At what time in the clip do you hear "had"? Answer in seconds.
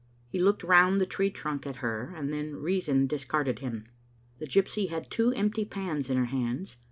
4.89-5.11